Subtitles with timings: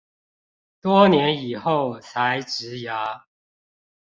[0.81, 3.27] 多年以後才植牙